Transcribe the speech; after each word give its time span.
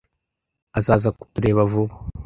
Azaza 0.77 1.09
kutureba 1.17 1.61
vuba. 1.71 1.93